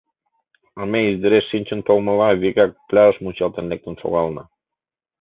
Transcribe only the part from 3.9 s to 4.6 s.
шогална.